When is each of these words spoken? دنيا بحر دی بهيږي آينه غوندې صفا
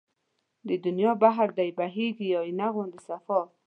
دنيا 0.85 1.11
بحر 1.23 1.47
دی 1.57 1.69
بهيږي 1.77 2.29
آينه 2.41 2.67
غوندې 2.73 2.99
صفا 3.07 3.39